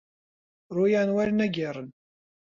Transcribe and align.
ڕوویان 0.75 1.09
وەرنەگێڕن 1.15 1.87